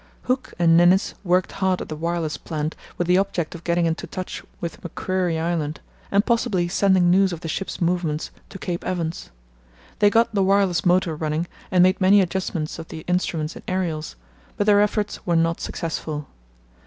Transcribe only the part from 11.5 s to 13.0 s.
and made many adjustments of